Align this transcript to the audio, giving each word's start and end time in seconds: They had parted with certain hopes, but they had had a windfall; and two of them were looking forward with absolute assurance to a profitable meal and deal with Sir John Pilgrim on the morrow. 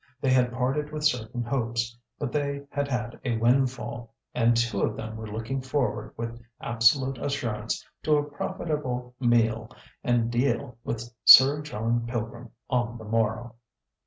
They 0.19 0.31
had 0.31 0.51
parted 0.51 0.91
with 0.91 1.03
certain 1.03 1.43
hopes, 1.43 1.95
but 2.17 2.31
they 2.31 2.63
had 2.71 2.87
had 2.87 3.19
a 3.23 3.37
windfall; 3.37 4.15
and 4.33 4.57
two 4.57 4.81
of 4.81 4.97
them 4.97 5.15
were 5.15 5.31
looking 5.31 5.61
forward 5.61 6.11
with 6.17 6.41
absolute 6.59 7.19
assurance 7.19 7.87
to 8.01 8.17
a 8.17 8.23
profitable 8.23 9.13
meal 9.19 9.69
and 10.03 10.31
deal 10.31 10.79
with 10.83 11.03
Sir 11.23 11.61
John 11.61 12.07
Pilgrim 12.07 12.49
on 12.67 12.97
the 12.97 13.05
morrow. 13.05 13.57